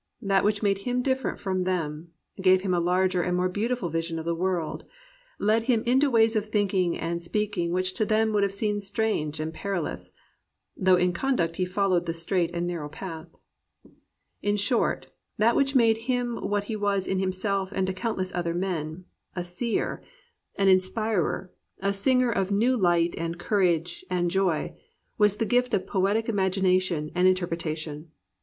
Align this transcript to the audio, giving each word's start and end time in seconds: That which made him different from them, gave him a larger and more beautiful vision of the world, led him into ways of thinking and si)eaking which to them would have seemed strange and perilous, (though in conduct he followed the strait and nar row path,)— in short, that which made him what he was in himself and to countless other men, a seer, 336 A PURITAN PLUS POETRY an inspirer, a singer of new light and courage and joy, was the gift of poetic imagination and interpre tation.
That 0.23 0.43
which 0.43 0.63
made 0.63 0.79
him 0.79 1.03
different 1.03 1.39
from 1.39 1.61
them, 1.63 2.07
gave 2.41 2.61
him 2.61 2.73
a 2.73 2.79
larger 2.79 3.21
and 3.21 3.37
more 3.37 3.47
beautiful 3.49 3.87
vision 3.89 4.17
of 4.17 4.25
the 4.25 4.33
world, 4.33 4.83
led 5.37 5.65
him 5.65 5.83
into 5.83 6.09
ways 6.09 6.35
of 6.35 6.47
thinking 6.47 6.97
and 6.97 7.19
si)eaking 7.19 7.69
which 7.69 7.93
to 7.93 8.03
them 8.07 8.33
would 8.33 8.41
have 8.41 8.51
seemed 8.51 8.83
strange 8.83 9.39
and 9.39 9.53
perilous, 9.53 10.11
(though 10.75 10.95
in 10.95 11.13
conduct 11.13 11.57
he 11.57 11.65
followed 11.65 12.07
the 12.07 12.15
strait 12.15 12.49
and 12.51 12.65
nar 12.65 12.79
row 12.81 12.89
path,)— 12.89 13.27
in 14.41 14.57
short, 14.57 15.05
that 15.37 15.55
which 15.55 15.75
made 15.75 15.97
him 16.09 16.35
what 16.37 16.63
he 16.63 16.75
was 16.75 17.07
in 17.07 17.19
himself 17.19 17.71
and 17.71 17.85
to 17.85 17.93
countless 17.93 18.33
other 18.33 18.55
men, 18.55 19.05
a 19.35 19.43
seer, 19.43 20.01
336 20.55 20.89
A 20.89 20.93
PURITAN 20.93 21.09
PLUS 21.11 21.13
POETRY 21.13 21.49
an 21.85 21.87
inspirer, 21.87 21.89
a 21.91 21.93
singer 21.93 22.31
of 22.31 22.51
new 22.51 22.75
light 22.75 23.13
and 23.19 23.37
courage 23.37 24.03
and 24.09 24.31
joy, 24.31 24.73
was 25.19 25.35
the 25.35 25.45
gift 25.45 25.75
of 25.75 25.85
poetic 25.85 26.27
imagination 26.27 27.11
and 27.13 27.27
interpre 27.27 27.49
tation. 27.55 28.07